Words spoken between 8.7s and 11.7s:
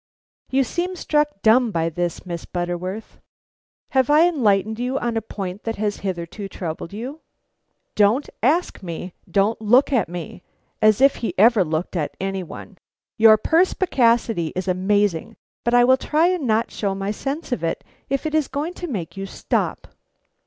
me; don't look at me." As if he ever